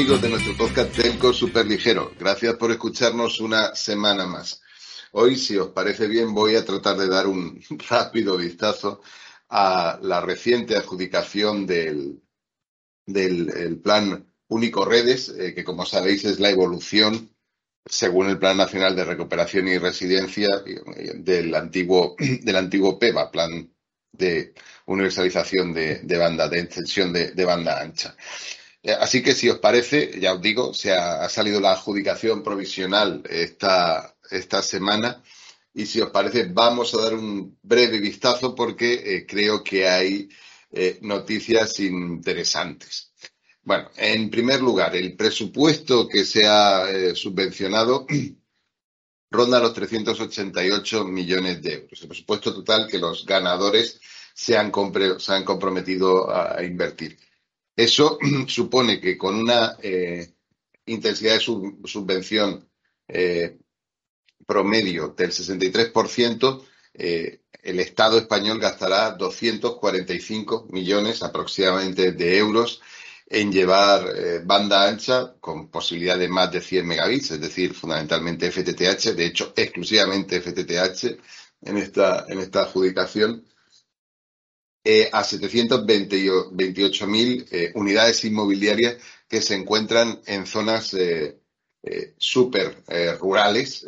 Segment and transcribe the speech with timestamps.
[0.00, 2.14] Amigos de nuestro podcast Telco Superligero.
[2.18, 4.62] Gracias por escucharnos una semana más.
[5.12, 9.02] Hoy, si os parece bien, voy a tratar de dar un rápido vistazo
[9.50, 12.22] a la reciente adjudicación del,
[13.04, 17.36] del Plan Único Redes, eh, que como sabéis es la evolución,
[17.84, 23.70] según el Plan Nacional de Recuperación y Residencia, eh, del antiguo, del antiguo PEVA, Plan
[24.12, 24.54] de
[24.86, 28.16] Universalización de, Banda, de extensión de, banda ancha.
[28.82, 33.22] Eh, así que si os parece, ya os digo, se ha, salido la adjudicación provisional
[33.28, 35.22] esta, esta semana
[35.74, 40.28] y si os parece vamos a dar un breve vistazo porque creo que hay
[41.02, 43.10] noticias interesantes.
[43.62, 48.06] Bueno, en primer lugar, el presupuesto que se ha eh, subvencionado
[49.30, 52.02] ronda los 388 millones de euros.
[52.02, 54.00] El presupuesto total que los ganadores
[54.34, 57.18] se han, comprometido a, invertir.
[57.80, 60.34] Eso supone que con una eh,
[60.86, 62.68] intensidad de subvención
[63.08, 63.58] eh,
[64.46, 72.82] promedio del 63%, el Estado español gastará 245 millones aproximadamente de euros
[73.26, 78.50] en llevar eh, banda ancha con posibilidad de más de 100 megabits, es decir, fundamentalmente
[78.50, 81.16] FTTH, de hecho, exclusivamente FTTH
[81.62, 82.26] en esta
[82.62, 83.46] adjudicación,
[84.84, 88.96] eh, a 728.000 eh, unidades inmobiliarias
[89.28, 90.94] que se encuentran en zonas
[92.18, 92.84] súper
[93.18, 93.86] rurales,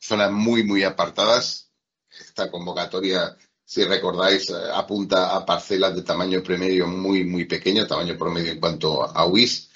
[0.00, 1.70] zonas muy, muy apartadas.
[2.08, 3.36] Esta convocatoria
[3.68, 8.60] si recordáis, eh, apunta a parcelas de tamaño promedio muy, muy pequeño, tamaño promedio en
[8.60, 9.68] cuanto a WIS,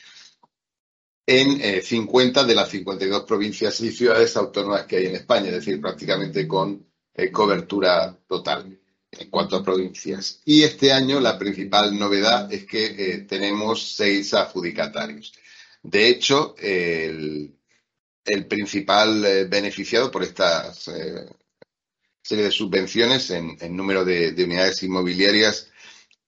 [1.27, 5.57] en 50 eh, de las 52 provincias y ciudades autónomas que hay en España, es
[5.57, 8.81] decir, prácticamente con eh, cobertura total
[9.13, 10.41] en cuanto a provincias.
[10.45, 15.33] Y este año la principal novedad es que tenemos seis adjudicatarios.
[15.83, 17.55] De hecho, el,
[18.49, 20.89] principal beneficiado por estas
[22.23, 25.69] serie de subvenciones en, número de, unidades inmobiliarias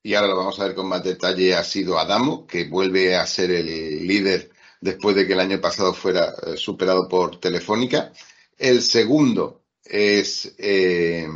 [0.03, 3.27] y ahora lo vamos a ver con más detalle, ha sido Adamo, que vuelve a
[3.27, 8.13] ser el líder después de que el año pasado fuera eh, superado por Telefónica.
[8.59, 11.27] El segundo es eh,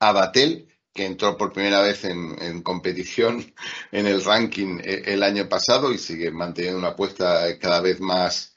[0.00, 3.54] Abatel, que entró por primera vez en, competición
[3.92, 8.56] en el ranking eh, el año pasado y sigue manteniendo una apuesta cada vez más,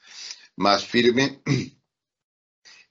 [0.56, 1.40] más firme.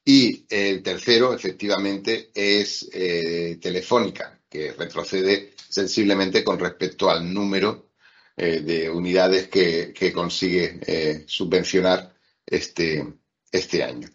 [0.05, 7.91] Y el tercero, efectivamente, es eh, Telefónica, que retrocede sensiblemente con respecto al número
[8.35, 12.13] eh, de unidades que, consigue subvencionar
[12.45, 13.13] este,
[13.49, 14.09] este año.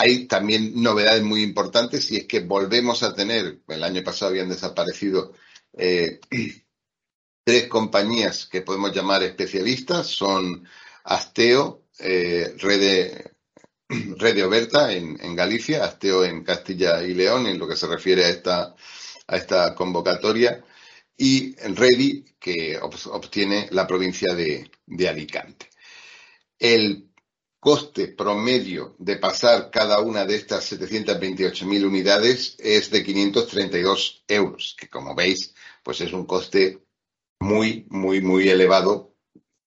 [0.00, 4.48] Hay también novedades muy importantes y es que volvemos a tener, el año pasado habían
[4.48, 5.34] desaparecido
[7.44, 10.68] tres compañías que podemos llamar especialistas, son
[11.02, 13.24] Asteo, Red
[13.88, 18.24] Red Oberta en, en, Galicia, Asteo en Castilla y León, en lo que se refiere
[18.24, 18.76] a esta,
[19.26, 20.62] a esta convocatoria,
[21.16, 24.70] y Redi, que obtiene la provincia de,
[25.08, 25.68] Alicante.
[26.56, 27.07] El
[27.60, 34.88] coste promedio de pasar cada una de estas 728.000 unidades es de 532 euros, que
[34.88, 36.84] como veis, pues es un coste
[37.40, 39.14] muy, muy, muy elevado,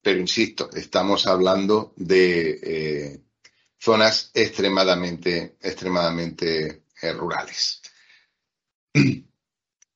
[0.01, 3.21] pero insisto, estamos hablando de eh,
[3.77, 7.81] zonas extremadamente, extremadamente eh, rurales.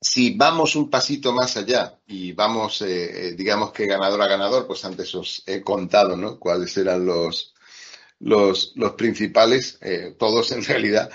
[0.07, 4.85] Si vamos un pasito más allá y vamos, eh, digamos que ganador a ganador, pues
[4.85, 6.37] antes os he contado ¿no?
[6.37, 7.54] cuáles eran los,
[8.25, 9.79] los, principales,
[10.17, 11.09] todos en realidad,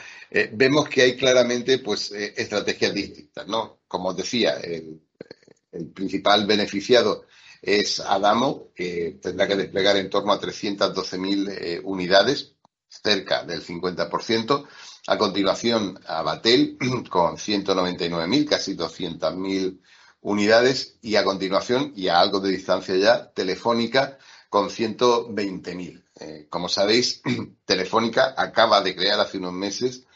[0.52, 3.46] vemos que hay claramente pues, estrategias distintas.
[3.46, 3.80] ¿no?
[3.86, 5.02] Como os decía, el,
[5.72, 7.26] el principal beneficiado
[7.62, 12.54] es Adamo, que tendrá que desplegar en torno a 312.000 unidades
[12.90, 14.66] cerca del 50%.
[15.06, 16.76] A continuación, a Batel
[17.10, 19.80] con 199.000, casi 200.000
[20.20, 20.98] unidades.
[21.00, 24.18] Y a continuación, y a algo de distancia ya, Telefónica
[24.48, 26.02] con 120.000.
[26.20, 27.22] Eh, como sabéis,
[27.64, 30.06] Telefónica acaba de crear hace unos meses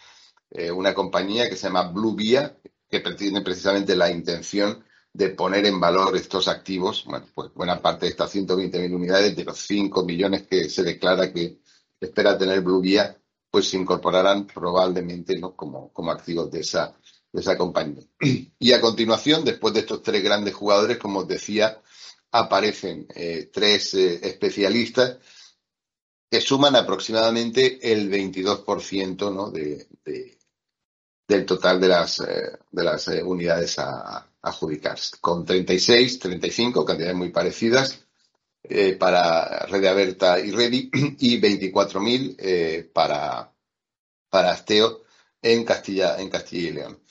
[0.54, 2.56] eh, una compañía que se llama Blue Via,
[2.88, 8.06] que tiene precisamente la intención de poner en valor estos activos, bueno, pues buena parte
[8.06, 11.58] de estas 120.000 unidades, de los 5 millones que se declara que
[12.00, 12.82] espera tener Blue
[13.50, 16.94] pues se incorporarán probablemente como, activos de esa,
[17.32, 18.04] de esa compañía.
[18.58, 21.80] Y a continuación, después de estos tres grandes jugadores, como os decía,
[22.30, 25.18] aparecen eh, tres especialistas
[26.30, 29.50] que suman aproximadamente el 22% ¿no?
[29.50, 29.86] de,
[31.28, 34.58] del total de las, eh, de las unidades a, a
[35.20, 38.00] con 36, 35 cantidades muy parecidas
[38.98, 43.52] para Red Aberta y Ready y 24.000 para,
[44.30, 45.02] para Asteo
[45.42, 47.03] en Castilla, en Castilla y León.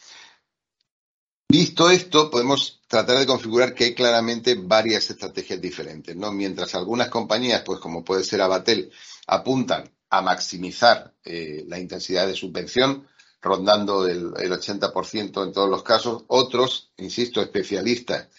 [1.54, 6.32] Visto esto, podemos tratar de configurar que hay claramente varias estrategias diferentes, ¿no?
[6.32, 8.92] Mientras algunas compañías, pues como puede ser Abatel,
[9.28, 13.08] apuntan a maximizar eh, la intensidad de subvención,
[13.40, 18.30] rondando el, el 80% en todos los casos, otros, insisto, especialistas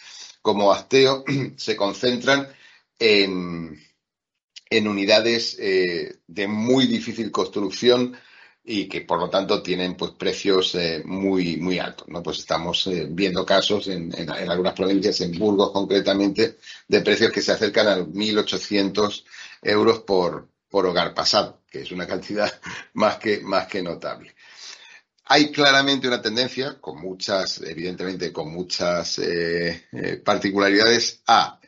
[0.42, 1.22] como Asteo,
[1.56, 2.48] se concentran
[2.98, 3.80] en,
[4.70, 8.16] en unidades eh, de muy difícil construcción,
[8.66, 12.86] y que por lo tanto tienen pues precios eh, muy muy altos no pues estamos
[12.86, 16.58] eh, viendo casos en, en, algunas provincias en Burgos concretamente
[16.88, 19.24] de precios que se acercan a 1.800
[19.62, 22.50] euros por por hogar pasado que es una cantidad
[22.94, 24.34] más que más que notable.
[25.26, 31.60] Hay claramente una tendencia con muchas evidentemente con muchas eh, eh particularidades a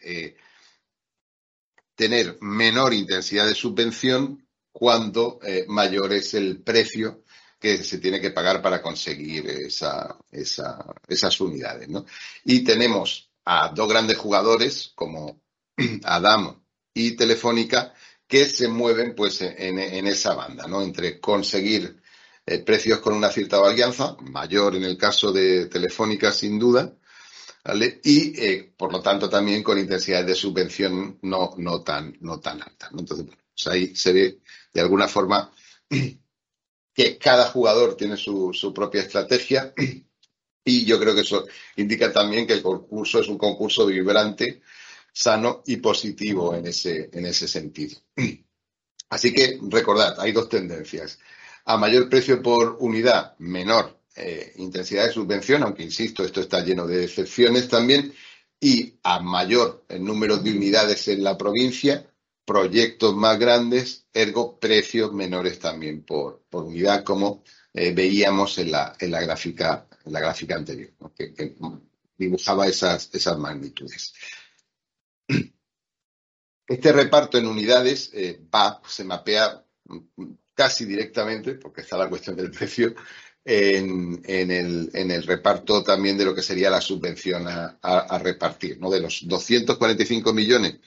[1.94, 4.45] tener menor intensidad de subvención
[4.78, 7.22] cuando eh, mayor es el precio
[7.58, 11.88] que se tiene que pagar para conseguir esa, esa, esas unidades.
[11.88, 12.04] ¿no?
[12.44, 15.40] Y tenemos a dos grandes jugadores como
[16.04, 16.62] Adamo
[16.92, 17.94] y Telefónica
[18.26, 20.82] que se mueven pues en, esa banda, ¿no?
[20.82, 22.02] Entre conseguir
[22.44, 26.92] eh, precios con una cierta varianza, mayor en el caso de Telefónica sin duda.
[28.04, 32.92] Y eh, por lo tanto también con intensidades de subvención no, tan, altas.
[32.92, 32.98] ¿no?
[33.00, 33.26] Entonces,
[33.56, 34.40] pues ahí se ve
[34.76, 35.50] de alguna forma
[36.94, 39.72] que cada jugador tiene su, propia estrategia
[40.64, 41.46] y yo creo que eso
[41.76, 44.60] indica también que el concurso es un concurso vibrante,
[45.12, 47.98] sano y positivo en ese, en ese sentido.
[49.08, 51.18] Así que recordad, hay dos tendencias.
[51.64, 56.86] A mayor precio por unidad, menor eh, intensidad de subvención, aunque insisto, esto está lleno
[56.86, 58.12] de excepciones también,
[58.60, 62.10] y a mayor el número de unidades en la provincia,
[62.46, 67.42] proyectos más grandes, ergo precios menores también por, por unidad, como
[67.74, 71.56] eh, veíamos en la, en la, gráfica, en la gráfica anterior, que,
[72.16, 74.14] dibujaba esas, esas magnitudes.
[76.68, 79.64] Este reparto en unidades eh, va, se mapea
[80.54, 82.94] casi directamente, porque está la cuestión del precio,
[83.44, 87.98] en, en, el, en, el, reparto también de lo que sería la subvención a, a,
[87.98, 88.90] a repartir, ¿no?
[88.90, 90.80] De los 245 millones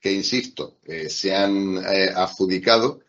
[0.00, 3.00] que, insisto, eh, se han eh, adjudicado,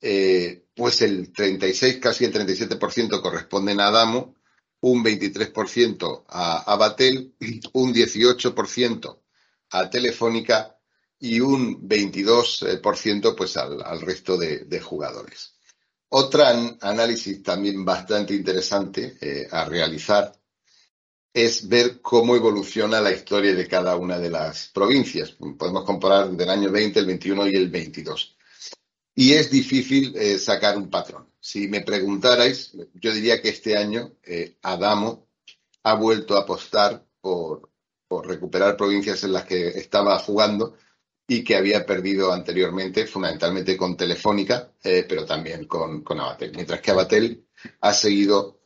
[0.00, 4.34] eh, pues el 36, casi el 37% corresponden a Adamo,
[4.80, 7.34] un 23% a, a Batel,
[7.72, 9.18] un 18%
[9.70, 10.76] a Telefónica
[11.18, 15.54] y un 22% pues al, resto de, de, jugadores.
[16.10, 16.44] Otro
[16.80, 20.32] análisis también bastante interesante a realizar
[21.34, 25.32] es ver cómo evoluciona la historia de cada una de las provincias.
[25.32, 28.36] Podemos comparar del año 20, el 21 y el 22.
[29.16, 31.28] Y es difícil eh, sacar un patrón.
[31.40, 35.26] Si me preguntarais, yo diría que este año eh, Adamo
[35.82, 37.68] ha vuelto a apostar por,
[38.06, 40.76] por, recuperar provincias en las que estaba jugando
[41.26, 46.52] y que había perdido anteriormente, fundamentalmente con Telefónica, eh, pero también con, con, Abatel.
[46.54, 47.44] Mientras que Abatel
[47.80, 48.60] ha seguido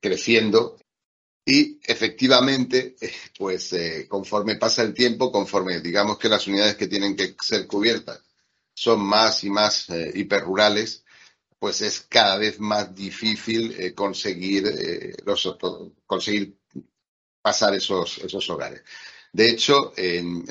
[0.00, 0.76] creciendo
[1.44, 2.96] y efectivamente,
[3.38, 7.66] pues eh, conforme pasa el tiempo, conforme digamos que las unidades que tienen que ser
[7.66, 8.20] cubiertas
[8.74, 11.04] son más y más eh, hiperrurales,
[11.64, 15.56] pues es cada vez más difícil eh, conseguir, eh, los,
[16.04, 16.58] conseguir
[17.40, 18.82] pasar esos, esos hogares.
[19.32, 20.44] De hecho, en,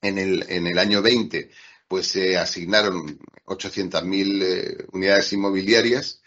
[0.00, 1.50] en, el, en el año 20,
[1.88, 6.19] pues se asignaron 800.000 eh, unidades inmobiliarias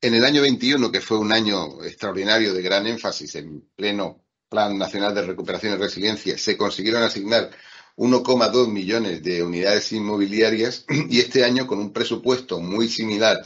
[0.00, 4.76] en el año 21, que fue un año extraordinario de gran énfasis en pleno Plan
[4.76, 7.50] Nacional de Recuperación y Resiliencia, se consiguieron asignar
[7.96, 13.38] 1,2 millones de unidades inmobiliarias y este año, con un presupuesto muy similar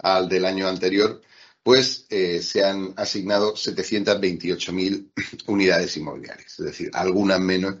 [0.00, 1.22] al del año anterior,
[1.62, 5.10] pues eh, se han asignado 728.000
[5.46, 7.76] unidades inmobiliarias, es decir, algunas menos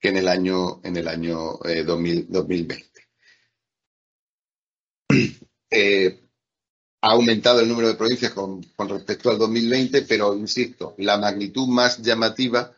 [0.00, 3.08] que en el año, en el año eh, 2000, 2020.
[5.72, 6.29] Eh,
[7.02, 11.66] ha aumentado el número de provincias con, con, respecto al 2020, pero insisto, la magnitud
[11.68, 12.74] más llamativa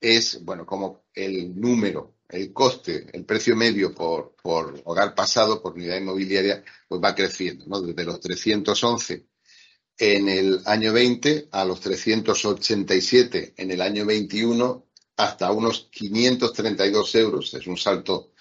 [0.00, 5.74] es, bueno, como el número, el coste, el precio medio por, por hogar pasado, por
[5.74, 7.80] unidad inmobiliaria, pues va creciendo, ¿no?
[7.80, 9.26] Desde los 311
[9.98, 14.86] en el año 20 a los 387 en el año 21
[15.16, 17.54] hasta unos 532 euros.
[17.54, 18.32] Es un salto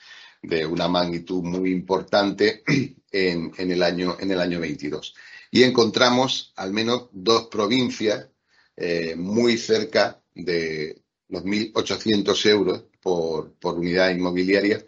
[0.42, 2.64] de una magnitud muy importante
[3.12, 5.16] en, el, año, en el año 22.
[5.52, 8.30] Y encontramos al menos dos provincias
[8.76, 11.02] eh, muy cerca de,
[11.32, 14.86] los 1.800 euros por, por unidad inmobiliaria,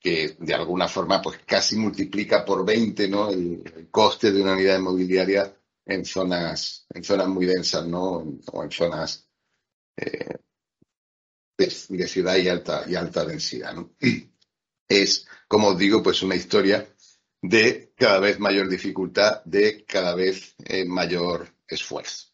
[0.00, 3.30] que de alguna forma pues casi multiplica por 20 ¿no?
[3.30, 5.54] el, coste de una unidad inmobiliaria
[5.84, 8.24] en zonas, en zonas muy densas, ¿no?
[8.52, 9.28] O en zonas
[9.96, 10.36] eh,
[11.58, 13.74] de, ciudad y alta, y alta densidad.
[14.88, 16.86] Es, como os digo, pues una historia
[17.42, 22.28] de cada vez mayor dificultad, de cada vez eh, mayor esfuerzo.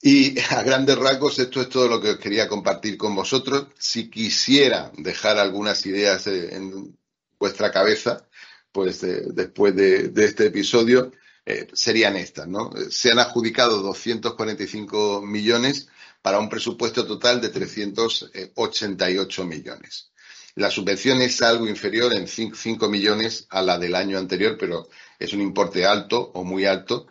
[0.00, 3.68] Y a grandes rasgos, esto es todo lo que os quería compartir con vosotros.
[3.78, 6.98] Si quisiera dejar algunas ideas eh, en
[7.38, 8.26] vuestra cabeza,
[8.72, 11.12] pues después de, este episodio,
[11.44, 12.72] eh, serían estas, ¿no?
[12.90, 15.88] Se han adjudicado 245 millones
[16.22, 20.11] para un presupuesto total de 388 millones.
[20.54, 25.32] La subvención es algo inferior en 5 millones a la del año anterior, pero es
[25.32, 27.06] un importe alto o muy alto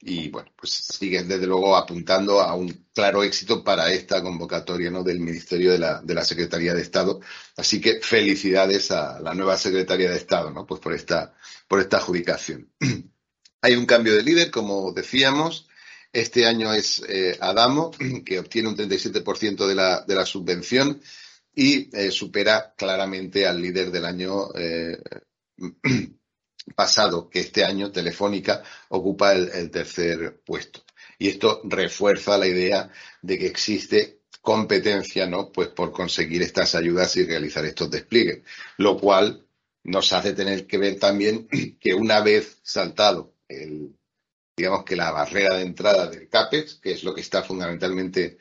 [0.00, 5.02] y bueno, pues siguen desde luego apuntando a un claro éxito para esta convocatoria ¿no?
[5.02, 7.20] del Ministerio de la, de la Secretaría de Estado.
[7.56, 10.66] Así que felicidades a la nueva Secretaría de Estado, ¿no?
[10.66, 11.34] Pues por esta,
[11.66, 12.70] por esta adjudicación.
[13.60, 15.66] Hay un cambio de líder, como decíamos.
[16.12, 17.90] Este año es eh, Adamo,
[18.24, 21.02] que obtiene un 37% de la, de la subvención
[21.60, 24.96] y eh, supera claramente al líder del año eh,
[26.76, 30.84] pasado, que este año Telefónica ocupa el, tercer puesto.
[31.18, 32.88] Y esto refuerza la idea
[33.22, 35.50] de que existe competencia, ¿no?
[35.50, 38.44] Pues por conseguir estas ayudas y realizar estos despliegues.
[38.76, 39.44] Lo cual
[39.82, 41.48] nos hace tener que ver también
[41.80, 43.96] que una vez saltado el,
[44.56, 48.38] digamos que la barrera de entrada del CAPEX, que es lo que está fundamentalmente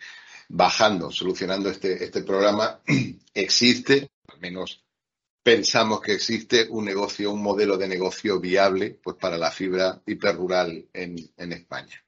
[0.49, 2.79] bajando, solucionando este, este programa,
[3.33, 4.83] existe, al menos
[5.43, 10.89] pensamos que existe un negocio, un modelo de negocio viable pues, para la fibra hiperrural
[10.93, 12.03] en, en España.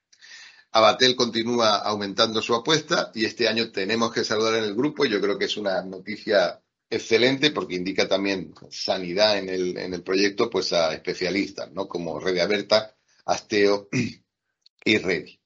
[0.72, 5.05] Abatel continúa aumentando su apuesta y este año tenemos que saludar en el grupo.
[5.05, 10.03] Yo creo que es una noticia excelente porque indica también sanidad en el, en el
[10.03, 11.88] proyecto pues a especialistas, ¿no?
[11.88, 13.89] Como Rede Aberta, Asteo
[14.86, 15.38] y Redi.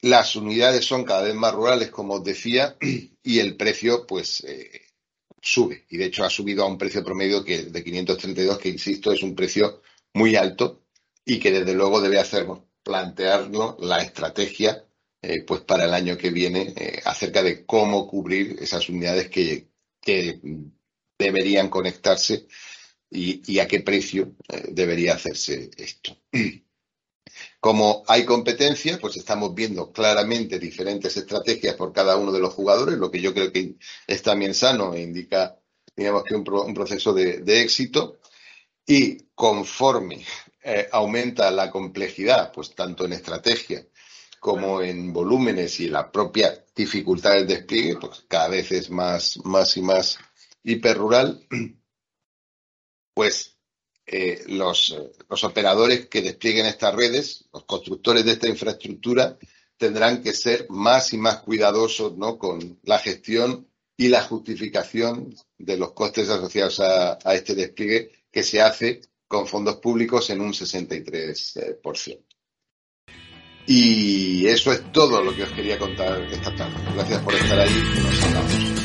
[0.00, 2.76] Las unidades son cada vez más rurales, como os decía,
[3.22, 4.82] y el precio pues eh,
[5.40, 5.86] sube.
[5.90, 9.22] Y de hecho ha subido a un precio promedio que de 532, que insisto, es
[9.22, 9.82] un precio
[10.14, 10.84] muy alto
[11.24, 14.84] y que desde luego debe hacernos plantearnos la estrategia
[15.20, 19.66] eh, pues para el año que viene eh, acerca de cómo cubrir esas unidades que,
[21.18, 22.46] deberían conectarse
[23.10, 26.16] y, a qué precio eh, debería hacerse esto.
[27.60, 32.96] Como hay competencia, pues estamos viendo claramente diferentes estrategias por cada uno de los jugadores,
[32.96, 33.74] lo que yo creo que
[34.06, 35.58] es también sano e indica,
[35.96, 38.18] digamos que un, proceso de, éxito.
[38.86, 40.24] Y conforme
[40.92, 43.84] aumenta la complejidad, pues tanto en estrategia
[44.40, 49.76] como en volúmenes y la propia dificultad del despliegue, pues cada vez es más, más
[49.76, 50.18] y más
[50.62, 51.46] hiperrural,
[53.14, 53.57] pues
[54.10, 54.96] eh, los,
[55.28, 59.36] los, operadores que desplieguen estas redes, los constructores de esta infraestructura,
[59.76, 62.38] tendrán que ser más y más cuidadosos ¿no?
[62.38, 68.42] con la gestión y la justificación de los costes asociados a, a este despliegue que
[68.42, 72.18] se hace con fondos públicos en un 63%.
[73.66, 76.74] Y eso es todo lo que os quería contar esta tarde.
[76.94, 77.82] Gracias por estar ahí.
[78.02, 78.78] Nos hablamos.